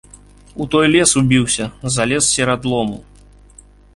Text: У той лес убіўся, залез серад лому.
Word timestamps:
У 0.63 0.65
той 0.75 0.87
лес 0.95 1.11
убіўся, 1.21 1.67
залез 1.97 2.23
серад 2.33 2.61
лому. 2.75 2.99